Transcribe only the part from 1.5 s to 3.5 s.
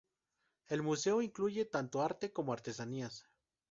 tanto arte como artesanías.